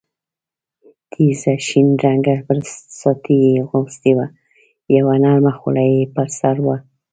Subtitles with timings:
[1.11, 4.27] تېزه شین رنګه برساتۍ یې اغوستې وه،
[4.97, 6.77] یوه نرمه خولۍ یې پر سر وه.